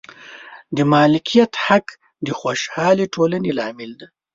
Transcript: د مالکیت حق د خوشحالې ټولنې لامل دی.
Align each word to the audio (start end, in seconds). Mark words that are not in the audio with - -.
د 0.75 0.77
مالکیت 0.93 1.51
حق 1.65 1.87
د 2.25 2.27
خوشحالې 2.39 3.05
ټولنې 3.15 3.51
لامل 3.59 3.91
دی. 3.99 4.07